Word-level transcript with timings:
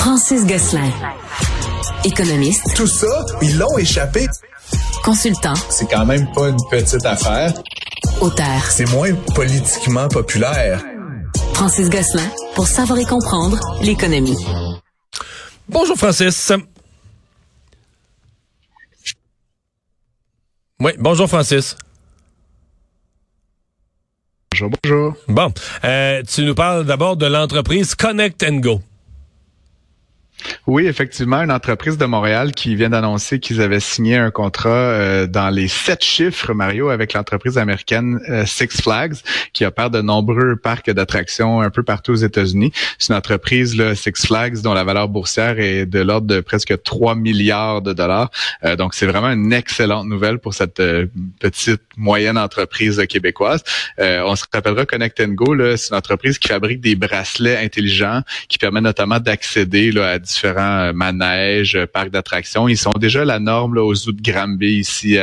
Francis 0.00 0.46
Gosselin. 0.46 0.90
Économiste. 2.04 2.74
Tout 2.74 2.86
ça, 2.86 3.26
ils 3.42 3.58
l'ont 3.58 3.76
échappé. 3.76 4.26
Consultant. 5.04 5.52
C'est 5.68 5.90
quand 5.90 6.06
même 6.06 6.26
pas 6.32 6.48
une 6.48 6.56
petite 6.70 7.04
affaire. 7.04 7.52
Auteur. 8.22 8.62
C'est 8.70 8.90
moins 8.92 9.12
politiquement 9.34 10.08
populaire. 10.08 10.82
Francis 11.52 11.90
Gosselin, 11.90 12.30
pour 12.54 12.66
savoir 12.66 12.98
et 12.98 13.04
comprendre 13.04 13.60
l'économie. 13.82 14.38
Bonjour 15.68 15.98
Francis. 15.98 16.50
Oui, 20.80 20.92
bonjour 20.98 21.28
Francis. 21.28 21.76
Bonjour, 24.50 24.70
bonjour. 24.82 25.14
Bon, 25.28 25.52
euh, 25.84 26.22
tu 26.22 26.42
nous 26.44 26.54
parles 26.54 26.86
d'abord 26.86 27.18
de 27.18 27.26
l'entreprise 27.26 27.94
Connect 27.94 28.42
and 28.42 28.60
Go. 28.60 28.80
Oui, 30.66 30.86
effectivement, 30.86 31.42
une 31.42 31.50
entreprise 31.50 31.98
de 31.98 32.04
Montréal 32.04 32.52
qui 32.52 32.76
vient 32.76 32.90
d'annoncer 32.90 33.40
qu'ils 33.40 33.60
avaient 33.60 33.80
signé 33.80 34.16
un 34.16 34.30
contrat 34.30 34.70
euh, 34.70 35.26
dans 35.26 35.50
les 35.50 35.68
sept 35.68 36.04
chiffres, 36.04 36.52
Mario, 36.52 36.90
avec 36.90 37.12
l'entreprise 37.12 37.58
américaine 37.58 38.20
euh, 38.28 38.44
Six 38.46 38.80
Flags, 38.80 39.16
qui 39.52 39.64
opère 39.64 39.90
de 39.90 40.00
nombreux 40.00 40.56
parcs 40.56 40.90
d'attractions 40.90 41.60
un 41.60 41.70
peu 41.70 41.82
partout 41.82 42.12
aux 42.12 42.16
États-Unis. 42.16 42.72
C'est 42.98 43.12
une 43.12 43.18
entreprise, 43.18 43.76
là, 43.76 43.94
Six 43.94 44.26
Flags, 44.26 44.60
dont 44.62 44.74
la 44.74 44.84
valeur 44.84 45.08
boursière 45.08 45.58
est 45.58 45.86
de 45.86 46.00
l'ordre 46.00 46.26
de 46.26 46.40
presque 46.40 46.82
3 46.82 47.14
milliards 47.14 47.82
de 47.82 47.92
dollars. 47.92 48.30
Euh, 48.64 48.76
donc, 48.76 48.94
c'est 48.94 49.06
vraiment 49.06 49.30
une 49.30 49.52
excellente 49.52 50.06
nouvelle 50.06 50.38
pour 50.38 50.54
cette 50.54 50.82
petite, 51.40 51.82
moyenne 51.96 52.38
entreprise 52.38 53.02
québécoise. 53.08 53.62
on 53.98 54.34
se 54.36 54.44
rappellera 54.52 54.86
Connect 54.86 55.22
Go, 55.34 55.54
c'est 55.76 55.90
une 55.90 55.96
entreprise 55.96 56.38
qui 56.38 56.48
fabrique 56.48 56.80
des 56.80 56.94
bracelets 56.94 57.58
intelligents 57.58 58.22
qui 58.48 58.58
permettent 58.58 58.84
notamment 58.84 59.20
d'accéder 59.20 59.92
à 59.98 60.18
différents 60.30 60.80
euh, 60.80 60.92
manèges, 60.92 61.76
euh, 61.76 61.86
parcs 61.86 62.10
d'attractions. 62.10 62.68
Ils 62.68 62.76
sont 62.76 62.92
déjà 62.98 63.24
la 63.24 63.38
norme 63.38 63.74
là, 63.74 63.82
aux 63.82 63.94
zoos 63.94 64.12
de 64.12 64.22
Granby 64.22 64.78
ici 64.78 65.18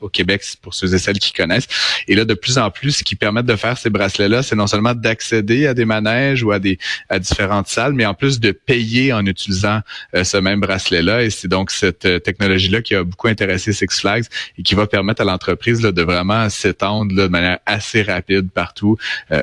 au 0.00 0.08
Québec, 0.08 0.42
pour 0.62 0.74
ceux 0.74 0.94
et 0.94 0.98
celles 0.98 1.18
qui 1.18 1.32
connaissent. 1.32 1.68
Et 2.08 2.14
là, 2.14 2.24
de 2.24 2.34
plus 2.34 2.58
en 2.58 2.70
plus, 2.70 2.92
ce 2.92 3.04
qui 3.04 3.16
permet 3.16 3.42
de 3.42 3.56
faire 3.56 3.78
ces 3.78 3.90
bracelets-là, 3.90 4.42
c'est 4.42 4.56
non 4.56 4.66
seulement 4.66 4.94
d'accéder 4.94 5.66
à 5.66 5.74
des 5.74 5.84
manèges 5.84 6.42
ou 6.42 6.50
à 6.50 6.58
des 6.58 6.78
à 7.08 7.18
différentes 7.18 7.68
salles, 7.68 7.92
mais 7.92 8.06
en 8.06 8.14
plus 8.14 8.40
de 8.40 8.50
payer 8.52 9.12
en 9.12 9.24
utilisant 9.26 9.80
euh, 10.14 10.24
ce 10.24 10.36
même 10.36 10.60
bracelet-là. 10.60 11.22
Et 11.22 11.30
c'est 11.30 11.48
donc 11.48 11.70
cette 11.70 12.22
technologie-là 12.22 12.82
qui 12.82 12.94
a 12.94 13.04
beaucoup 13.04 13.28
intéressé 13.28 13.72
Six 13.72 14.00
Flags 14.00 14.24
et 14.58 14.62
qui 14.62 14.74
va 14.74 14.86
permettre 14.86 15.22
à 15.22 15.24
l'entreprise 15.24 15.80
de 15.80 16.02
vraiment 16.02 16.48
s'étendre 16.50 17.14
de 17.14 17.26
manière 17.28 17.58
assez 17.66 18.02
rapide 18.02 18.50
partout 18.50 18.96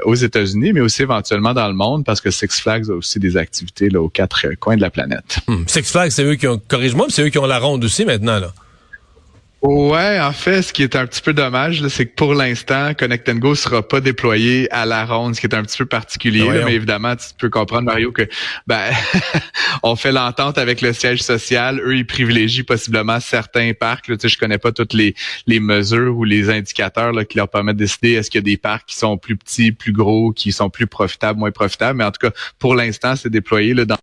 aux 0.05 0.15
États-Unis, 0.15 0.73
mais 0.73 0.81
aussi 0.81 1.01
éventuellement 1.01 1.53
dans 1.53 1.67
le 1.67 1.73
monde, 1.73 2.05
parce 2.05 2.21
que 2.21 2.31
Six 2.31 2.61
Flags 2.61 2.89
a 2.89 2.93
aussi 2.93 3.19
des 3.19 3.37
activités 3.37 3.89
là, 3.89 4.01
aux 4.01 4.09
quatre 4.09 4.47
coins 4.59 4.75
de 4.75 4.80
la 4.81 4.89
planète. 4.89 5.39
Hmm. 5.47 5.63
Six 5.67 5.91
Flags, 5.91 6.11
c'est 6.11 6.23
eux 6.23 6.35
qui 6.35 6.47
ont, 6.47 6.61
corrige-moi, 6.67 7.07
c'est 7.09 7.23
eux 7.23 7.29
qui 7.29 7.39
ont 7.39 7.45
la 7.45 7.59
ronde 7.59 7.83
aussi 7.83 8.05
maintenant, 8.05 8.39
là. 8.39 8.53
Ouais, 9.61 10.19
en 10.19 10.31
fait, 10.31 10.63
ce 10.63 10.73
qui 10.73 10.81
est 10.81 10.95
un 10.95 11.05
petit 11.05 11.21
peu 11.21 11.33
dommage, 11.33 11.87
c'est 11.87 12.07
que 12.07 12.15
pour 12.15 12.33
l'instant, 12.33 12.95
Connect 12.95 13.29
Go 13.37 13.53
sera 13.53 13.87
pas 13.87 14.01
déployé 14.01 14.67
à 14.71 14.87
la 14.87 15.05
ronde, 15.05 15.35
ce 15.35 15.41
qui 15.41 15.45
est 15.45 15.53
un 15.53 15.61
petit 15.61 15.77
peu 15.77 15.85
particulier. 15.85 16.49
mais 16.65 16.73
évidemment, 16.73 17.15
tu 17.15 17.27
peux 17.37 17.49
comprendre, 17.51 17.83
Mario, 17.83 18.11
que 18.11 18.27
ben 18.65 18.89
on 19.83 19.95
fait 19.95 20.11
l'entente 20.11 20.57
avec 20.57 20.81
le 20.81 20.93
siège 20.93 21.21
social. 21.21 21.79
Eux, 21.85 21.95
ils 21.95 22.07
privilégient 22.07 22.63
possiblement 22.63 23.19
certains 23.19 23.73
parcs. 23.73 24.07
Là, 24.07 24.17
tu 24.17 24.21
sais, 24.21 24.29
je 24.33 24.39
connais 24.39 24.57
pas 24.57 24.71
toutes 24.71 24.93
les, 24.93 25.13
les 25.45 25.59
mesures 25.59 26.17
ou 26.17 26.23
les 26.23 26.49
indicateurs 26.49 27.11
là, 27.11 27.23
qui 27.23 27.37
leur 27.37 27.47
permettent 27.47 27.77
de 27.77 27.83
décider 27.83 28.13
est-ce 28.13 28.31
qu'il 28.31 28.39
y 28.39 28.43
a 28.43 28.49
des 28.49 28.57
parcs 28.57 28.87
qui 28.87 28.95
sont 28.95 29.19
plus 29.19 29.37
petits, 29.37 29.71
plus 29.71 29.93
gros, 29.93 30.31
qui 30.31 30.51
sont 30.51 30.71
plus 30.71 30.87
profitables, 30.87 31.37
moins 31.37 31.51
profitables. 31.51 31.99
Mais 31.99 32.03
en 32.03 32.11
tout 32.11 32.27
cas, 32.27 32.33
pour 32.57 32.73
l'instant, 32.73 33.15
c'est 33.15 33.29
déployé 33.29 33.75
là, 33.75 33.85
dans 33.85 33.97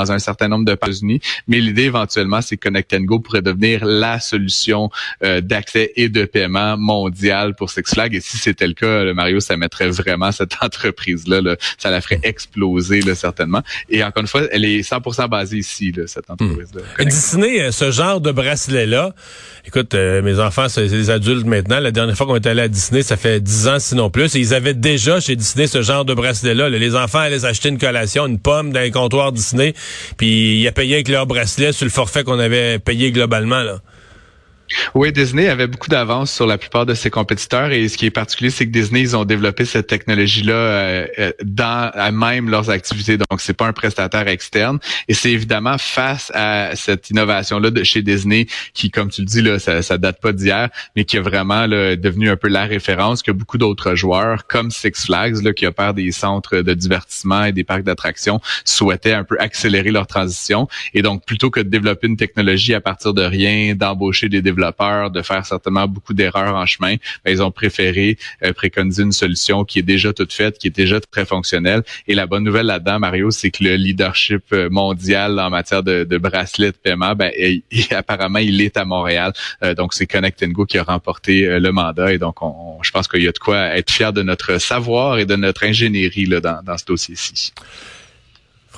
dans 0.00 0.12
un 0.12 0.18
certain 0.18 0.48
nombre 0.48 0.64
de 0.64 0.72
États-Unis. 0.72 1.20
Mais 1.48 1.60
l'idée 1.60 1.84
éventuellement, 1.84 2.40
c'est 2.40 2.56
que 2.56 2.68
Connect 2.68 2.94
Go 3.04 3.20
pourrait 3.20 3.42
devenir 3.42 3.84
la 3.84 4.20
solution 4.20 4.90
euh, 5.24 5.40
d'accès 5.40 5.92
et 5.96 6.08
de 6.08 6.24
paiement 6.24 6.76
mondial 6.76 7.54
pour 7.54 7.70
Six 7.70 7.82
Flags. 7.86 8.14
Et 8.14 8.20
si 8.20 8.38
c'était 8.38 8.66
le 8.66 8.74
cas, 8.74 9.12
Mario, 9.12 9.40
ça 9.40 9.56
mettrait 9.56 9.90
vraiment 9.90 10.32
cette 10.32 10.56
entreprise-là, 10.60 11.40
là, 11.40 11.56
ça 11.78 11.90
la 11.90 12.00
ferait 12.00 12.20
exploser 12.22 13.00
là, 13.02 13.14
certainement. 13.14 13.62
Et 13.88 14.02
encore 14.04 14.22
une 14.22 14.28
fois, 14.28 14.42
elle 14.50 14.64
est 14.64 14.80
100% 14.80 15.28
basée 15.28 15.58
ici, 15.58 15.92
là, 15.92 16.06
cette 16.06 16.28
hmm. 16.28 16.32
entreprise-là. 16.32 16.82
Disney, 17.04 17.60
euh, 17.60 17.72
ce 17.72 17.90
genre 17.90 18.20
de 18.20 18.30
bracelet-là, 18.30 19.14
écoute, 19.66 19.94
euh, 19.94 20.22
mes 20.22 20.38
enfants, 20.38 20.68
c'est 20.68 20.88
des 20.88 21.10
adultes 21.10 21.46
maintenant. 21.46 21.80
La 21.80 21.90
dernière 21.90 22.16
fois 22.16 22.26
qu'on 22.26 22.36
est 22.36 22.46
allé 22.46 22.62
à 22.62 22.68
Disney, 22.68 23.02
ça 23.02 23.16
fait 23.16 23.40
10 23.40 23.68
ans 23.68 23.78
sinon 23.78 24.10
plus. 24.10 24.34
Et 24.36 24.38
ils 24.38 24.54
avaient 24.54 24.74
déjà 24.74 25.20
chez 25.20 25.36
Disney 25.36 25.66
ce 25.66 25.82
genre 25.82 26.04
de 26.04 26.14
bracelet-là. 26.14 26.68
Les 26.68 26.94
enfants 26.94 27.18
allaient 27.18 27.44
acheter 27.44 27.68
une 27.68 27.78
collation, 27.78 28.26
une 28.26 28.38
pomme 28.38 28.72
dans 28.72 28.80
un 28.80 28.90
comptoir 28.90 29.32
Disney 29.32 29.74
puis 30.16 30.60
il 30.60 30.68
a 30.68 30.72
payé 30.72 30.94
avec 30.94 31.08
leur 31.08 31.26
bracelet 31.26 31.72
sur 31.72 31.84
le 31.84 31.90
forfait 31.90 32.24
qu'on 32.24 32.38
avait 32.38 32.78
payé 32.78 33.12
globalement. 33.12 33.62
Là. 33.62 33.80
Oui, 34.94 35.12
Disney 35.12 35.48
avait 35.48 35.66
beaucoup 35.66 35.88
d'avance 35.88 36.32
sur 36.32 36.46
la 36.46 36.58
plupart 36.58 36.86
de 36.86 36.94
ses 36.94 37.10
compétiteurs 37.10 37.72
et 37.72 37.88
ce 37.88 37.96
qui 37.96 38.06
est 38.06 38.10
particulier, 38.10 38.50
c'est 38.50 38.66
que 38.66 38.70
Disney, 38.70 39.00
ils 39.00 39.16
ont 39.16 39.24
développé 39.24 39.64
cette 39.64 39.86
technologie-là 39.86 40.52
euh, 40.52 41.06
euh, 41.18 41.32
dans 41.42 41.90
à 41.92 42.10
même 42.12 42.48
leurs 42.48 42.70
activités. 42.70 43.16
Donc, 43.16 43.40
c'est 43.40 43.54
pas 43.54 43.66
un 43.66 43.72
prestataire 43.72 44.28
externe 44.28 44.78
et 45.08 45.14
c'est 45.14 45.32
évidemment 45.32 45.76
face 45.78 46.30
à 46.34 46.70
cette 46.74 47.10
innovation-là 47.10 47.70
de 47.70 47.82
chez 47.82 48.02
Disney 48.02 48.46
qui, 48.74 48.90
comme 48.90 49.10
tu 49.10 49.22
le 49.22 49.26
dis, 49.26 49.42
là, 49.42 49.58
ça, 49.58 49.82
ça 49.82 49.98
date 49.98 50.20
pas 50.20 50.32
d'hier, 50.32 50.68
mais 50.94 51.04
qui 51.04 51.16
est 51.16 51.20
vraiment 51.20 51.66
là, 51.66 51.96
devenu 51.96 52.30
un 52.30 52.36
peu 52.36 52.48
la 52.48 52.64
référence 52.64 53.22
que 53.22 53.32
beaucoup 53.32 53.58
d'autres 53.58 53.94
joueurs, 53.94 54.46
comme 54.46 54.70
Six 54.70 55.06
Flags, 55.06 55.42
là, 55.42 55.52
qui 55.52 55.66
opèrent 55.66 55.94
des 55.94 56.12
centres 56.12 56.58
de 56.58 56.74
divertissement 56.74 57.44
et 57.44 57.52
des 57.52 57.64
parcs 57.64 57.82
d'attractions, 57.82 58.40
souhaitaient 58.64 59.14
un 59.14 59.24
peu 59.24 59.36
accélérer 59.40 59.90
leur 59.90 60.06
transition. 60.06 60.68
Et 60.94 61.02
donc, 61.02 61.24
plutôt 61.24 61.50
que 61.50 61.60
de 61.60 61.68
développer 61.68 62.06
une 62.06 62.16
technologie 62.16 62.74
à 62.74 62.80
partir 62.80 63.14
de 63.14 63.22
rien, 63.22 63.74
d'embaucher 63.74 64.28
des 64.28 64.42
développeurs 64.42 64.59
peur 64.72 65.10
de 65.10 65.22
faire 65.22 65.44
certainement 65.44 65.86
beaucoup 65.86 66.14
d'erreurs 66.14 66.54
en 66.54 66.66
chemin, 66.66 66.96
ben, 67.24 67.30
ils 67.32 67.42
ont 67.42 67.50
préféré 67.50 68.18
euh, 68.44 68.52
préconiser 68.52 69.02
une 69.02 69.12
solution 69.12 69.64
qui 69.64 69.78
est 69.78 69.82
déjà 69.82 70.12
toute 70.12 70.32
faite, 70.32 70.58
qui 70.58 70.68
est 70.68 70.76
déjà 70.76 71.00
très 71.00 71.24
fonctionnelle. 71.24 71.82
Et 72.06 72.14
la 72.14 72.26
bonne 72.26 72.44
nouvelle 72.44 72.66
là-dedans, 72.66 72.98
Mario, 72.98 73.30
c'est 73.30 73.50
que 73.50 73.64
le 73.64 73.76
leadership 73.76 74.44
euh, 74.52 74.68
mondial 74.70 75.38
en 75.38 75.50
matière 75.50 75.82
de, 75.82 76.04
de 76.04 76.18
bracelets 76.18 76.72
de 76.72 76.76
paiement, 76.76 77.14
ben, 77.14 77.32
apparemment, 77.90 78.38
il 78.38 78.60
est 78.60 78.76
à 78.76 78.84
Montréal. 78.84 79.32
Euh, 79.62 79.74
donc, 79.74 79.94
c'est 79.94 80.06
Connect 80.06 80.44
Go 80.44 80.66
qui 80.66 80.78
a 80.78 80.82
remporté 80.82 81.58
le 81.58 81.72
mandat. 81.72 82.12
Et 82.12 82.18
donc, 82.18 82.42
on, 82.42 82.78
je 82.82 82.90
pense 82.90 83.08
qu'il 83.08 83.22
y 83.22 83.28
a 83.28 83.32
de 83.32 83.38
quoi 83.38 83.76
être 83.76 83.90
fier 83.90 84.12
de 84.12 84.22
notre 84.22 84.58
savoir 84.58 85.18
et 85.18 85.26
de 85.26 85.36
notre 85.36 85.64
ingénierie 85.64 86.26
là, 86.26 86.40
dans, 86.40 86.62
dans 86.62 86.78
ce 86.78 86.84
dossier-ci. 86.84 87.52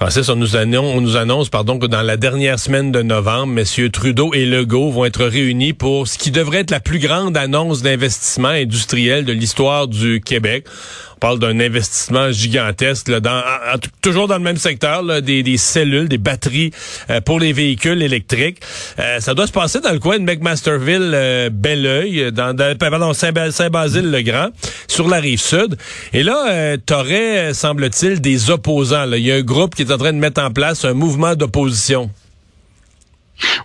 Francis, 0.02 0.28
on 0.30 0.34
nous, 0.34 0.56
annonce, 0.56 0.96
on 0.96 1.00
nous 1.00 1.16
annonce 1.16 1.48
pardon, 1.48 1.78
que 1.78 1.86
dans 1.86 2.02
la 2.02 2.16
dernière 2.16 2.58
semaine 2.58 2.90
de 2.90 3.02
novembre, 3.02 3.52
messieurs 3.52 3.88
Trudeau 3.88 4.34
et 4.34 4.46
Legault 4.46 4.90
vont 4.90 5.04
être 5.04 5.24
réunis 5.24 5.74
pour 5.74 6.08
ce 6.08 6.18
qui 6.18 6.32
devrait 6.32 6.58
être 6.58 6.72
la 6.72 6.80
plus 6.80 6.98
grande 6.98 7.36
annonce 7.36 7.82
d'investissement 7.82 8.48
industriel 8.48 9.24
de 9.24 9.32
l'histoire 9.32 9.86
du 9.86 10.20
Québec 10.20 10.66
parle 11.22 11.38
d'un 11.38 11.60
investissement 11.60 12.33
gigantesque, 12.33 13.06
là, 13.06 13.21
dans, 13.21 13.41
toujours 14.00 14.27
dans 14.27 14.38
le 14.38 14.43
même 14.43 14.56
secteur, 14.56 15.05
des, 15.22 15.56
cellules, 15.56 16.09
des 16.09 16.19
batteries 16.19 16.72
euh, 17.10 17.21
pour 17.21 17.38
les 17.38 17.53
véhicules 17.53 18.03
électriques. 18.03 18.60
Euh, 18.99 19.21
ça 19.21 19.33
doit 19.33 19.47
se 19.47 19.53
passer 19.53 19.81
dans 19.81 19.93
le 19.93 20.00
coin 20.00 20.19
de 20.19 20.25
McMasterville, 20.25 21.12
euh, 21.15 21.49
Belleuil, 21.49 22.33
dans, 22.33 22.56
dans 22.56 22.77
pardon, 22.77 23.12
Saint-Basile-le-Grand, 23.12 24.49
sur 24.88 25.06
la 25.09 25.21
rive 25.21 25.41
sud. 25.41 25.77
Et 26.12 26.25
là, 26.25 26.49
euh, 26.50 26.77
t'aurais, 26.84 27.54
semble-t-il, 27.54 28.21
des 28.21 28.50
opposants. 28.50 29.04
Là. 29.04 29.16
Il 29.16 29.25
y 29.25 29.31
a 29.31 29.37
un 29.37 29.43
groupe 29.43 29.77
qui 29.77 29.83
est 29.83 29.93
en 29.93 29.99
train 29.99 30.12
de 30.12 30.19
mettre 30.19 30.43
en 30.43 30.50
place 30.50 30.84
un 30.84 30.94
mouvement 30.94 31.37
d'opposition. 31.37 32.10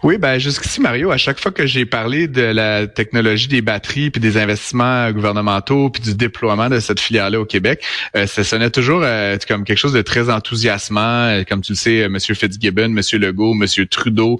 Oui, 0.04 0.18
ben 0.18 0.38
jusqu'ici, 0.40 0.82
Mario, 0.82 1.12
à 1.12 1.18
chaque 1.18 1.40
fois 1.40 1.52
que 1.52 1.66
j'ai 1.66 1.86
parlé 1.86 2.28
de 2.28 2.42
la 2.42 2.88
technologie 2.88 3.48
des 3.48 3.62
batteries, 3.62 4.10
puis 4.10 4.22
des 4.22 4.38
investissements 4.38 5.12
gouvernementaux, 5.12 5.90
puis 5.90 6.02
du 6.02 6.16
déploiement 6.16 6.70
de 6.70 6.80
cette 6.80 7.00
filière-là 7.00 7.40
au 7.40 7.46
Québec, 7.46 7.84
euh, 8.16 8.28
ça 8.28 8.44
sonnait 8.44 8.70
toujours 8.70 9.02
euh, 9.04 9.38
comme 9.48 9.64
quelque 9.64 9.78
chose 9.78 9.94
de 9.94 10.02
très 10.02 10.30
enthousiasmant. 10.30 11.28
Euh, 11.28 11.44
comme 11.44 11.62
tu 11.62 11.74
le 11.74 11.78
sais, 11.78 11.98
M. 11.98 12.18
Fitzgibbon, 12.20 12.96
M. 12.96 13.02
Legault, 13.14 13.56
M. 13.56 13.86
Trudeau, 13.88 14.40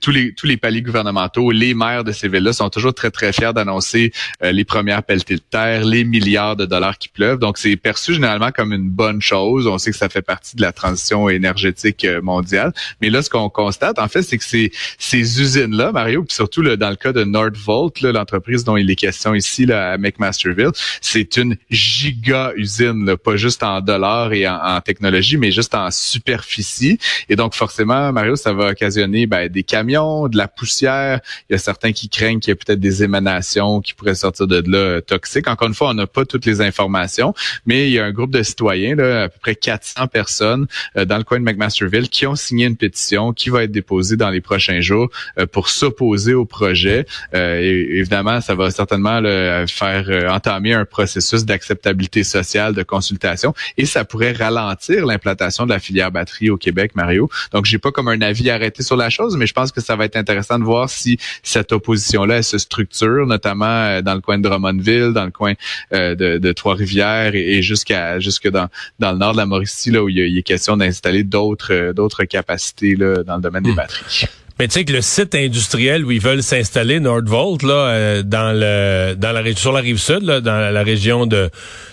tous 0.00 0.10
les 0.10 0.34
tous 0.34 0.46
les 0.46 0.56
paliers 0.56 0.82
gouvernementaux, 0.82 1.50
les 1.50 1.74
maires 1.74 2.04
de 2.04 2.12
ces 2.12 2.28
villes-là 2.28 2.52
sont 2.52 2.70
toujours 2.70 2.94
très, 2.94 3.10
très 3.10 3.32
fiers 3.32 3.52
d'annoncer 3.54 4.12
les 4.42 4.64
premières 4.64 5.02
pelletées 5.02 5.36
de 5.36 5.42
terre, 5.50 5.84
les 5.84 6.04
milliards 6.04 6.56
de 6.56 6.64
dollars 6.64 6.98
qui 6.98 7.08
pleuvent. 7.08 7.38
Donc, 7.38 7.58
c'est 7.58 7.76
perçu 7.76 8.14
généralement 8.14 8.50
comme 8.50 8.72
une 8.72 8.88
bonne 8.88 9.20
chose. 9.20 9.66
On 9.66 9.78
sait 9.78 9.90
que 9.90 9.96
ça 9.96 10.08
fait 10.08 10.22
partie 10.22 10.56
de 10.56 10.62
la 10.62 10.72
transition 10.72 11.28
énergétique 11.28 12.06
mondiale. 12.22 12.72
Mais 13.00 13.10
là, 13.10 13.22
ce 13.22 13.30
qu'on 13.30 13.48
constate, 13.48 13.98
en 13.98 14.08
fait, 14.08 14.22
c'est 14.22 14.38
que 14.38 14.44
c'est 14.44 14.57
ces 14.98 15.40
usines-là, 15.40 15.92
Mario, 15.92 16.24
puis 16.24 16.34
surtout 16.34 16.62
là, 16.62 16.76
dans 16.76 16.90
le 16.90 16.96
cas 16.96 17.12
de 17.12 17.24
Nordvolt, 17.24 18.00
l'entreprise 18.00 18.64
dont 18.64 18.76
il 18.76 18.90
est 18.90 18.96
question 18.96 19.34
ici 19.34 19.66
là, 19.66 19.92
à 19.92 19.98
McMasterville, 19.98 20.72
c'est 21.00 21.36
une 21.36 21.56
giga 21.70 22.52
usine, 22.56 23.16
pas 23.16 23.36
juste 23.36 23.62
en 23.62 23.80
dollars 23.80 24.32
et 24.32 24.48
en, 24.48 24.80
technologie, 24.80 25.36
mais 25.36 25.50
juste 25.50 25.74
en 25.74 25.90
superficie. 25.90 26.98
Et 27.28 27.36
donc 27.36 27.54
forcément, 27.54 28.12
Mario, 28.12 28.36
ça 28.36 28.52
va 28.52 28.70
occasionner 28.70 29.26
ben, 29.26 29.48
des 29.48 29.62
camions, 29.62 30.28
de 30.28 30.36
la 30.36 30.48
poussière. 30.48 31.20
Il 31.48 31.52
y 31.52 31.56
a 31.56 31.58
certains 31.58 31.92
qui 31.92 32.08
craignent 32.08 32.40
qu'il 32.40 32.50
y 32.50 32.52
ait 32.52 32.56
peut-être 32.56 32.80
des 32.80 33.02
émanations 33.02 33.80
qui 33.80 33.94
pourraient 33.94 34.14
sortir 34.14 34.46
de 34.46 34.62
là 34.66 34.78
euh, 34.78 35.00
toxiques. 35.00 35.48
Encore 35.48 35.68
une 35.68 35.74
fois, 35.74 35.90
on 35.90 35.94
n'a 35.94 36.06
pas 36.06 36.24
toutes 36.24 36.46
les 36.46 36.60
informations, 36.60 37.34
mais 37.66 37.88
il 37.88 37.92
y 37.92 37.98
a 37.98 38.04
un 38.04 38.12
groupe 38.12 38.30
de 38.30 38.42
citoyens, 38.42 38.94
là, 38.94 39.24
à 39.24 39.28
peu 39.28 39.38
près 39.40 39.54
400 39.54 40.06
personnes 40.06 40.66
euh, 40.96 41.04
dans 41.04 41.18
le 41.18 41.24
coin 41.24 41.38
de 41.38 41.44
McMasterville, 41.44 42.08
qui 42.08 42.26
ont 42.26 42.36
signé 42.36 42.66
une 42.66 42.76
pétition 42.76 43.32
qui 43.32 43.50
va 43.50 43.64
être 43.64 43.72
déposée 43.72 44.16
dans 44.16 44.30
les 44.30 44.40
prochains 44.48 44.80
jours 44.80 45.08
euh, 45.38 45.46
pour 45.46 45.68
s'opposer 45.68 46.34
au 46.34 46.46
projet. 46.46 47.06
et 47.34 47.98
évidemment, 48.00 48.40
ça 48.40 48.54
va 48.54 48.70
certainement 48.70 49.20
faire 49.66 50.04
entamer 50.32 50.72
un 50.72 50.84
processus 50.84 51.44
d'acceptabilité 51.44 52.24
sociale, 52.24 52.74
de 52.74 52.82
consultation, 52.82 53.54
et 53.76 53.84
ça 53.84 54.04
pourrait 54.04 54.32
ralentir 54.32 55.04
l'implantation 55.06 55.66
de 55.66 55.70
la 55.70 55.78
filière 55.78 56.10
batterie 56.10 56.50
au 56.50 56.56
Québec, 56.56 56.92
Mario. 56.94 57.28
Donc, 57.52 57.66
j'ai 57.66 57.78
pas 57.78 57.92
comme 57.92 58.08
un 58.08 58.20
avis 58.22 58.50
arrêté 58.50 58.82
sur 58.82 58.96
la 58.96 59.10
chose, 59.10 59.36
mais 59.36 59.46
je 59.46 59.52
pense 59.52 59.70
que 59.72 59.80
ça 59.80 59.96
va 59.96 60.04
être 60.06 60.16
intéressant 60.16 60.58
de 60.58 60.64
voir 60.64 60.88
si 60.88 61.18
cette 61.42 61.72
opposition-là 61.72 62.42
se 62.42 62.58
structure, 62.58 63.26
notamment 63.26 64.00
dans 64.02 64.14
le 64.14 64.20
coin 64.20 64.38
de 64.38 64.42
Drummondville, 64.48 65.12
dans 65.12 65.24
le 65.26 65.30
coin 65.30 65.54
de, 65.92 66.38
de 66.38 66.52
Trois-Rivières 66.52 67.34
et, 67.34 67.62
jusqu'à 67.62 68.18
jusque 68.20 68.48
dans, 68.48 68.68
dans 68.98 69.12
le 69.12 69.18
nord 69.18 69.32
de 69.32 69.38
la 69.38 69.46
Mauricie, 69.46 69.90
là 69.90 70.02
où 70.02 70.08
il, 70.08 70.18
y 70.18 70.38
a, 70.38 70.42
question 70.42 70.76
d'installer 70.76 71.24
d'autres 71.24 71.92
d'autres 71.92 72.24
capacités 72.24 72.94
là, 72.96 73.22
dans 73.22 73.36
le 73.36 73.42
domaine 73.42 73.62
des 73.62 73.72
hmm. 73.72 73.76
batteries. 73.76 74.28
Mais 74.58 74.66
tu 74.66 74.74
sais 74.74 74.84
que 74.84 74.92
le 74.92 75.02
site 75.02 75.36
industriel 75.36 76.04
où 76.04 76.10
ils 76.10 76.20
veulent 76.20 76.42
s'installer, 76.42 76.98
Nordvolt, 76.98 77.62
là, 77.62 77.74
euh, 77.74 78.22
dans 78.24 78.52
le 78.52 79.14
dans 79.14 79.30
la 79.30 79.54
sur 79.54 79.72
la 79.72 79.80
rive 79.80 79.98
sud, 79.98 80.22
là, 80.22 80.40
dans 80.40 80.72
la 80.72 80.82
région 80.82 81.26
de 81.26 81.48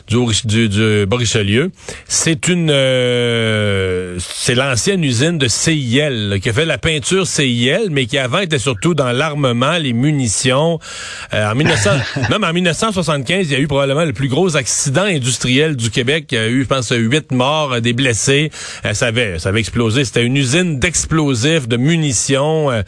du, 0.07 0.19
du, 0.45 0.69
du 0.69 1.07
c'est 2.07 2.47
une 2.47 2.69
euh, 2.71 4.17
c'est 4.19 4.55
l'ancienne 4.55 5.03
usine 5.03 5.37
de 5.37 5.47
CIL 5.47 6.39
qui 6.41 6.49
a 6.49 6.53
fait 6.53 6.65
la 6.65 6.77
peinture 6.77 7.27
CIL, 7.27 7.89
mais 7.91 8.05
qui 8.05 8.17
avant 8.17 8.39
était 8.39 8.59
surtout 8.59 8.93
dans 8.93 9.11
l'armement, 9.11 9.77
les 9.77 9.93
munitions. 9.93 10.79
Euh, 11.33 11.51
en 11.51 11.55
1900, 11.55 11.89
même 12.29 12.43
en 12.43 12.53
1975, 12.53 13.47
il 13.47 13.53
y 13.53 13.55
a 13.55 13.59
eu 13.59 13.67
probablement 13.67 14.05
le 14.05 14.13
plus 14.13 14.27
gros 14.27 14.57
accident 14.57 15.03
industriel 15.03 15.75
du 15.75 15.89
Québec. 15.89 16.27
Il 16.31 16.35
y 16.35 16.41
a 16.41 16.47
eu, 16.47 16.63
je 16.63 16.67
pense, 16.67 16.91
huit 16.91 17.31
morts, 17.31 17.81
des 17.81 17.93
blessés. 17.93 18.51
ça 18.93 19.07
avait 19.07 19.37
ça 19.39 19.49
avait 19.49 19.59
explosé. 19.59 20.05
C'était 20.05 20.23
une 20.23 20.37
usine 20.37 20.79
d'explosifs, 20.79 21.67
de 21.67 21.77
munitions. 21.77 22.54
Euh, 22.55 22.83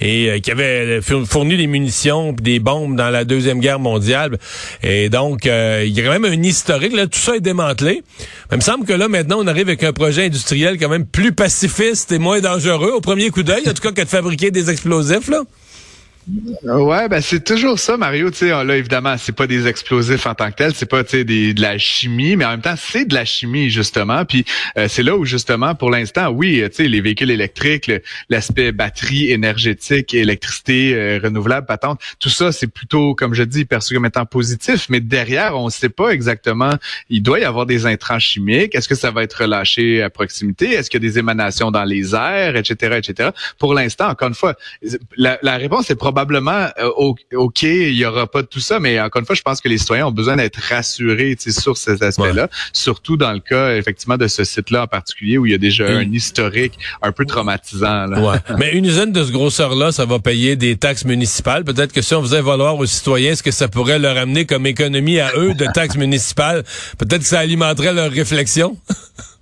et 0.00 0.30
euh, 0.30 0.38
qui 0.38 0.50
avait 0.50 1.00
fourni 1.00 1.56
des 1.56 1.66
munitions 1.66 2.32
des 2.32 2.58
bombes 2.58 2.96
dans 2.96 3.10
la 3.10 3.24
deuxième 3.24 3.60
guerre 3.60 3.78
mondiale. 3.78 4.38
Et 4.82 5.08
donc, 5.08 5.46
euh, 5.46 5.84
il 5.86 5.92
y 5.92 6.00
a 6.00 6.04
quand 6.04 6.18
même 6.18 6.24
un 6.24 6.42
historique. 6.42 6.94
Là, 6.94 7.06
tout 7.06 7.18
ça 7.18 7.36
est 7.36 7.40
démantelé. 7.40 8.02
Mais 8.50 8.56
il 8.56 8.56
me 8.56 8.62
semble 8.62 8.84
que 8.84 8.92
là, 8.92 9.08
maintenant, 9.08 9.38
on 9.40 9.46
arrive 9.46 9.68
avec 9.68 9.82
un 9.84 9.92
projet 9.92 10.26
industriel 10.26 10.78
quand 10.78 10.88
même 10.88 11.06
plus 11.06 11.32
pacifiste 11.32 12.12
et 12.12 12.18
moins 12.18 12.40
dangereux 12.40 12.92
au 12.94 13.00
premier 13.00 13.30
coup 13.30 13.42
d'œil, 13.42 13.68
en 13.68 13.72
tout 13.72 13.82
cas, 13.82 13.92
que 13.92 14.02
de 14.02 14.08
fabriquer 14.08 14.50
des 14.50 14.70
explosifs. 14.70 15.28
Là. 15.28 15.42
Ouais, 16.64 17.08
ben 17.08 17.20
c'est 17.22 17.42
toujours 17.42 17.78
ça, 17.78 17.96
Mario. 17.96 18.30
Tu 18.30 18.38
sais, 18.38 18.48
là 18.48 18.76
évidemment, 18.76 19.16
c'est 19.16 19.32
pas 19.32 19.46
des 19.46 19.66
explosifs 19.66 20.26
en 20.26 20.34
tant 20.34 20.50
que 20.50 20.56
tel, 20.56 20.74
c'est 20.74 20.88
pas 20.88 21.02
tu 21.02 21.10
sais 21.10 21.24
de 21.24 21.60
la 21.60 21.78
chimie, 21.78 22.36
mais 22.36 22.44
en 22.44 22.50
même 22.50 22.60
temps 22.60 22.74
c'est 22.76 23.06
de 23.06 23.14
la 23.14 23.24
chimie 23.24 23.70
justement. 23.70 24.24
Puis 24.24 24.44
euh, 24.76 24.88
c'est 24.88 25.02
là 25.02 25.16
où 25.16 25.24
justement, 25.24 25.74
pour 25.74 25.90
l'instant, 25.90 26.28
oui, 26.28 26.62
tu 26.68 26.76
sais, 26.76 26.88
les 26.88 27.00
véhicules 27.00 27.30
électriques, 27.30 27.90
l'aspect 28.28 28.72
batterie 28.72 29.30
énergétique, 29.30 30.12
électricité 30.12 30.94
euh, 30.94 31.20
renouvelable, 31.22 31.66
patente, 31.66 32.00
tout 32.18 32.28
ça, 32.28 32.52
c'est 32.52 32.66
plutôt, 32.66 33.14
comme 33.14 33.32
je 33.32 33.42
dis, 33.42 33.64
perçu 33.64 33.94
comme 33.94 34.06
étant 34.06 34.26
positif. 34.26 34.88
Mais 34.90 35.00
derrière, 35.00 35.56
on 35.56 35.66
ne 35.66 35.70
sait 35.70 35.88
pas 35.88 36.10
exactement. 36.10 36.74
Il 37.08 37.22
doit 37.22 37.40
y 37.40 37.44
avoir 37.44 37.64
des 37.64 37.86
intrants 37.86 38.18
chimiques. 38.18 38.74
Est-ce 38.74 38.88
que 38.88 38.94
ça 38.94 39.10
va 39.10 39.22
être 39.22 39.42
relâché 39.42 40.02
à 40.02 40.10
proximité? 40.10 40.72
Est-ce 40.72 40.90
qu'il 40.90 41.02
y 41.02 41.06
a 41.06 41.08
des 41.08 41.18
émanations 41.18 41.70
dans 41.70 41.84
les 41.84 42.14
airs, 42.14 42.56
etc., 42.56 42.98
etc. 42.98 43.30
Pour 43.58 43.72
l'instant, 43.72 44.08
encore 44.08 44.28
une 44.28 44.34
fois, 44.34 44.54
la, 45.16 45.38
la 45.42 45.56
réponse 45.56 45.90
est 45.90 45.94
probablement 45.94 46.17
probablement 46.18 46.66
euh, 46.80 47.12
OK, 47.36 47.62
il 47.62 47.94
y 47.94 48.04
aura 48.04 48.26
pas 48.26 48.42
de 48.42 48.48
tout 48.48 48.58
ça, 48.58 48.80
mais 48.80 49.00
encore 49.00 49.20
une 49.20 49.26
fois, 49.26 49.36
je 49.36 49.42
pense 49.42 49.60
que 49.60 49.68
les 49.68 49.78
citoyens 49.78 50.08
ont 50.08 50.12
besoin 50.12 50.36
d'être 50.36 50.58
rassurés 50.68 51.36
sur 51.38 51.76
ces 51.76 52.02
aspects-là, 52.02 52.48
surtout 52.72 53.16
dans 53.16 53.30
le 53.30 53.38
cas 53.38 53.76
effectivement 53.76 54.16
de 54.16 54.26
ce 54.26 54.42
site-là 54.42 54.82
en 54.82 54.86
particulier 54.88 55.38
où 55.38 55.46
il 55.46 55.52
y 55.52 55.54
a 55.54 55.58
déjà 55.58 55.86
un 55.86 56.12
historique 56.12 56.76
un 57.02 57.12
peu 57.12 57.24
traumatisant. 57.24 58.06
Là. 58.06 58.42
mais 58.58 58.72
une 58.72 58.86
usine 58.86 59.12
de 59.12 59.22
ce 59.22 59.30
grosseur-là, 59.30 59.92
ça 59.92 60.06
va 60.06 60.18
payer 60.18 60.56
des 60.56 60.76
taxes 60.76 61.04
municipales. 61.04 61.62
Peut-être 61.62 61.92
que 61.92 62.02
si 62.02 62.14
on 62.14 62.22
faisait 62.22 62.42
valoir 62.42 62.76
aux 62.76 62.86
citoyens 62.86 63.36
ce 63.36 63.44
que 63.44 63.52
ça 63.52 63.68
pourrait 63.68 64.00
leur 64.00 64.16
amener 64.16 64.44
comme 64.44 64.66
économie 64.66 65.20
à 65.20 65.30
eux 65.36 65.54
de 65.54 65.66
taxes 65.72 65.96
municipales, 65.96 66.64
peut-être 66.98 67.22
que 67.22 67.28
ça 67.28 67.38
alimenterait 67.38 67.92
leur 67.92 68.10
réflexion. 68.10 68.76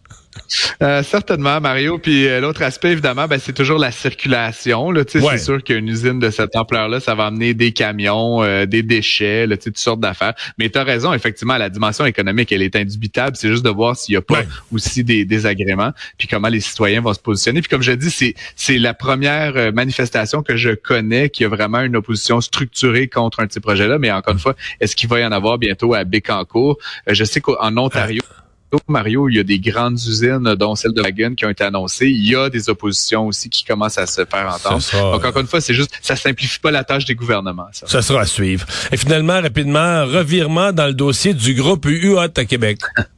Euh, 0.83 1.03
certainement, 1.03 1.61
Mario. 1.61 1.99
Puis 1.99 2.27
euh, 2.29 2.41
l'autre 2.41 2.63
aspect, 2.63 2.93
évidemment, 2.93 3.27
ben, 3.27 3.39
c'est 3.39 3.53
toujours 3.53 3.79
la 3.79 3.91
circulation. 3.91 4.91
Là, 4.91 5.03
C'est 5.07 5.39
sûr 5.39 5.63
qu'une 5.63 5.89
usine 5.89 6.19
de 6.19 6.31
cette 6.31 6.57
ampleur-là, 6.57 7.01
ça 7.01 7.15
va 7.15 7.27
amener 7.27 7.55
des 7.55 7.73
camions, 7.73 8.43
euh, 8.43 8.67
des 8.67 8.83
déchets, 8.83 9.47
là, 9.47 9.57
toutes 9.57 9.79
sortes 9.79 10.01
d'affaires. 10.01 10.35
Mais 10.59 10.69
tu 10.71 10.79
as 10.79 10.85
raison, 10.85 11.13
effectivement, 11.13 11.57
la 11.57 11.71
dimension 11.71 12.05
économique, 12.05 12.53
elle 12.53 12.63
est 12.63 12.77
indubitable. 12.77 13.37
C'est 13.37 13.49
juste 13.49 13.65
de 13.65 13.71
voir 13.71 13.97
s'il 13.97 14.13
n'y 14.13 14.19
a 14.19 14.23
pas 14.23 14.43
aussi 14.73 15.05
des 15.05 15.25
désagréments, 15.25 15.93
puis 16.19 16.29
comment 16.29 16.49
les 16.49 16.61
citoyens 16.61 17.01
vont 17.01 17.15
se 17.15 17.21
positionner. 17.21 17.61
Puis 17.61 17.69
comme 17.69 17.83
je 17.83 17.93
dis, 17.93 18.11
c'est, 18.11 18.35
c'est 18.55 18.79
la 18.79 18.95
première 18.95 19.73
manifestation 19.73 20.43
que 20.43 20.57
je 20.57 20.71
connais 20.71 21.31
qui 21.31 21.45
a 21.45 21.49
vraiment 21.49 21.81
une 21.81 21.97
opposition 21.97 22.41
structurée 22.41 23.09
contre 23.09 23.41
un 23.41 23.47
de 23.47 23.53
ces 23.53 23.61
projets-là. 23.61 23.99
Mais 23.99 24.11
encore 24.11 24.35
une 24.35 24.41
fois, 24.41 24.55
est-ce 24.81 24.97
qu'il 24.97 25.09
va 25.09 25.21
y 25.21 25.25
en 25.25 25.33
avoir 25.33 25.59
bientôt 25.59 25.95
à 25.95 26.05
Bécancourt? 26.05 26.79
je 27.07 27.25
sais 27.25 27.41
qu'en 27.41 27.77
Ontario, 27.77 28.23
Mario, 28.89 29.29
il 29.29 29.37
y 29.37 29.39
a 29.39 29.43
des 29.43 29.59
grandes 29.59 29.99
usines, 29.99 30.55
dont 30.55 30.75
celle 30.75 30.93
de 30.93 31.03
Wagon, 31.03 31.35
qui 31.35 31.45
ont 31.45 31.51
été 31.51 31.65
annoncées. 31.65 32.09
Il 32.09 32.29
y 32.29 32.35
a 32.35 32.51
des 32.51 32.69
oppositions 32.69 33.27
aussi 33.27 33.49
qui 33.49 33.65
commencent 33.65 33.99
à 33.99 34.07
se 34.07 34.25
faire 34.25 34.53
entendre. 34.55 35.13
Donc, 35.13 35.25
encore 35.25 35.41
une 35.41 35.47
fois, 35.47 35.61
c'est 35.61 35.75
juste, 35.75 35.91
ça 36.03 36.17
simplifie 36.17 36.59
pas 36.59 36.71
la 36.71 36.85
tâche 36.85 37.05
des 37.05 37.15
gouvernements. 37.15 37.69
Ça. 37.73 37.87
ça 37.87 38.03
sera 38.03 38.23
à 38.23 38.27
suivre. 38.27 38.67
Et 38.93 38.97
finalement, 38.97 39.41
rapidement, 39.41 40.05
revirement 40.05 40.73
dans 40.73 40.87
le 40.87 40.95
dossier 40.95 41.35
du 41.35 41.55
groupe 41.55 41.87
UOT 41.87 42.19
à 42.19 42.45
Québec. 42.45 42.81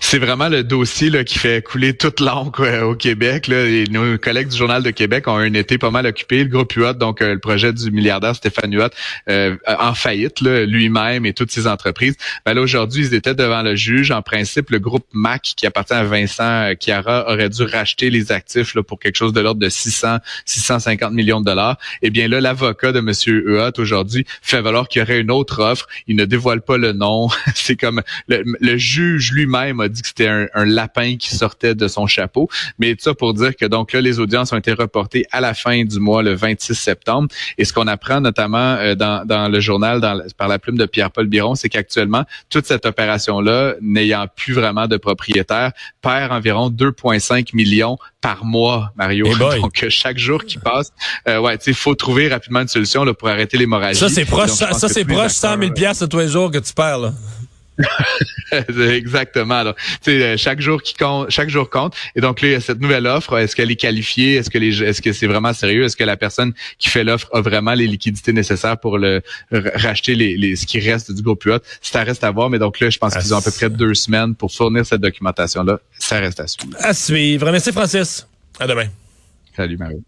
C'est 0.00 0.18
vraiment 0.18 0.48
le 0.48 0.64
dossier 0.64 1.10
là, 1.10 1.22
qui 1.22 1.38
fait 1.38 1.62
couler 1.62 1.96
toute 1.96 2.18
l'encre 2.18 2.62
euh, 2.62 2.82
au 2.82 2.94
Québec. 2.96 3.46
Là. 3.46 3.64
nos 3.88 4.18
collègues 4.18 4.48
du 4.48 4.56
Journal 4.56 4.82
de 4.82 4.90
Québec 4.90 5.28
ont 5.28 5.36
un 5.36 5.52
été 5.54 5.78
pas 5.78 5.90
mal 5.90 6.06
occupé. 6.06 6.42
Le 6.42 6.50
groupe 6.50 6.74
UOT, 6.74 6.94
donc 6.94 7.22
euh, 7.22 7.34
le 7.34 7.38
projet 7.38 7.72
du 7.72 7.90
milliardaire 7.92 8.34
Stéphane 8.34 8.72
UOT, 8.72 8.88
euh, 9.28 9.56
en 9.66 9.94
faillite 9.94 10.40
lui-même 10.40 11.24
et 11.24 11.32
toutes 11.32 11.52
ses 11.52 11.68
entreprises. 11.68 12.16
Ben, 12.44 12.54
là, 12.54 12.62
aujourd'hui, 12.62 13.06
ils 13.06 13.14
étaient 13.14 13.34
devant 13.34 13.62
le 13.62 13.76
juge. 13.76 14.10
En 14.10 14.22
principe, 14.22 14.70
le 14.70 14.80
groupe 14.80 15.06
MAC, 15.12 15.42
qui 15.56 15.66
appartient 15.66 15.94
à 15.94 16.02
Vincent 16.02 16.72
Chiara, 16.80 17.30
aurait 17.30 17.48
dû 17.48 17.62
racheter 17.62 18.10
les 18.10 18.32
actifs 18.32 18.74
là, 18.74 18.82
pour 18.82 18.98
quelque 18.98 19.16
chose 19.16 19.32
de 19.32 19.40
l'ordre 19.40 19.60
de 19.60 19.68
600, 19.68 20.18
650 20.46 21.12
millions 21.12 21.40
de 21.40 21.46
dollars. 21.46 21.78
Eh 22.02 22.10
bien 22.10 22.26
là, 22.26 22.40
l'avocat 22.40 22.90
de 22.90 22.98
M. 22.98 23.12
UOT 23.26 23.80
aujourd'hui 23.80 24.26
fait 24.42 24.60
valoir 24.60 24.88
qu'il 24.88 25.00
y 25.00 25.02
aurait 25.04 25.20
une 25.20 25.30
autre 25.30 25.62
offre. 25.62 25.86
Il 26.08 26.16
ne 26.16 26.24
dévoile 26.24 26.62
pas 26.62 26.76
le 26.76 26.92
nom. 26.92 27.28
C'est 27.54 27.76
comme 27.76 28.02
le 28.28 28.76
juge 28.76 29.30
lui-même 29.32 29.75
m'a 29.76 29.88
dit 29.88 30.02
que 30.02 30.08
c'était 30.08 30.28
un, 30.28 30.64
lapin 30.64 31.16
qui 31.16 31.34
sortait 31.34 31.74
de 31.74 31.88
son 31.88 32.06
chapeau. 32.06 32.48
Mais 32.78 32.94
tout 32.94 33.02
ça 33.02 33.14
pour 33.14 33.34
dire 33.34 33.54
que 33.54 33.64
donc 33.64 33.92
là, 33.92 34.00
les 34.00 34.18
audiences 34.18 34.52
ont 34.52 34.56
été 34.56 34.72
reportées 34.72 35.26
à 35.30 35.40
la 35.40 35.54
fin 35.54 35.84
du 35.84 36.00
mois, 36.00 36.22
le 36.22 36.34
26 36.34 36.74
septembre. 36.74 37.28
Et 37.58 37.64
ce 37.64 37.72
qu'on 37.72 37.86
apprend 37.86 38.20
notamment 38.20 38.76
euh, 38.76 38.94
dans, 38.94 39.24
dans, 39.24 39.48
le 39.48 39.60
journal, 39.60 40.00
dans, 40.00 40.20
par 40.36 40.48
la 40.48 40.58
plume 40.58 40.76
de 40.76 40.86
Pierre-Paul 40.86 41.26
Biron, 41.28 41.54
c'est 41.54 41.68
qu'actuellement, 41.68 42.24
toute 42.50 42.66
cette 42.66 42.86
opération-là, 42.86 43.74
n'ayant 43.80 44.26
plus 44.34 44.54
vraiment 44.54 44.86
de 44.88 44.96
propriétaire, 44.96 45.72
perd 46.02 46.32
environ 46.32 46.70
2,5 46.70 47.54
millions 47.54 47.98
par 48.20 48.44
mois, 48.44 48.92
Mario. 48.96 49.26
Donc 49.60 49.84
chaque 49.88 50.18
jour 50.18 50.44
qui 50.44 50.58
passe, 50.58 50.92
euh, 51.28 51.38
ouais, 51.38 51.58
tu 51.58 51.74
faut 51.74 51.94
trouver 51.94 52.28
rapidement 52.28 52.60
une 52.60 52.68
solution 52.68 53.04
là, 53.04 53.14
pour 53.14 53.28
arrêter 53.28 53.56
l'hémorragie. 53.56 54.00
Ça 54.00 54.08
c'est 54.08 54.24
proche, 54.24 54.50
ça, 54.50 54.72
c'est 54.88 55.04
proche 55.04 55.32
100 55.32 55.58
000 55.58 55.72
pièces 55.72 56.04
tous 56.10 56.18
les 56.18 56.28
jours 56.28 56.50
que 56.50 56.58
tu 56.58 56.72
perds. 56.72 56.98
Là. 56.98 57.12
Exactement. 58.52 59.54
Alors, 59.56 59.74
euh, 60.08 60.36
chaque 60.36 60.60
jour 60.60 60.82
qui 60.82 60.94
compte, 60.94 61.30
chaque 61.30 61.48
jour 61.48 61.68
compte. 61.68 61.94
Et 62.14 62.20
donc 62.20 62.40
là, 62.40 62.48
il 62.48 62.52
y 62.52 62.54
a 62.54 62.60
cette 62.60 62.80
nouvelle 62.80 63.06
offre. 63.06 63.38
Est-ce 63.38 63.54
qu'elle 63.56 63.70
est 63.70 63.76
qualifiée? 63.76 64.34
Est-ce 64.36 64.50
que 64.50 64.58
les, 64.58 64.82
est-ce 64.82 65.02
que 65.02 65.12
c'est 65.12 65.26
vraiment 65.26 65.52
sérieux? 65.52 65.84
Est-ce 65.84 65.96
que 65.96 66.04
la 66.04 66.16
personne 66.16 66.52
qui 66.78 66.88
fait 66.88 67.04
l'offre 67.04 67.28
a 67.32 67.40
vraiment 67.40 67.74
les 67.74 67.86
liquidités 67.86 68.32
nécessaires 68.32 68.78
pour 68.78 68.98
le 68.98 69.22
racheter 69.50 70.14
les, 70.14 70.36
les 70.36 70.56
ce 70.56 70.66
qui 70.66 70.78
reste 70.78 71.12
du 71.12 71.22
groupe 71.22 71.44
UOT 71.44 71.58
Ça 71.82 72.02
reste 72.02 72.24
à 72.24 72.30
voir. 72.30 72.50
Mais 72.50 72.58
donc 72.58 72.80
là, 72.80 72.90
je 72.90 72.98
pense 72.98 73.16
qu'ils 73.16 73.34
ont 73.34 73.38
à 73.38 73.42
peu 73.42 73.50
près 73.50 73.70
deux 73.70 73.94
semaines 73.94 74.34
pour 74.34 74.52
fournir 74.52 74.86
cette 74.86 75.00
documentation 75.00 75.62
là. 75.62 75.78
Ça 75.98 76.18
reste 76.18 76.40
à 76.40 76.46
suivre. 76.46 76.76
À 76.78 76.94
suivre. 76.94 77.50
Merci 77.50 77.72
Francis. 77.72 78.26
À 78.58 78.66
demain. 78.66 78.86
Salut 79.56 79.76
Marie. 79.76 80.02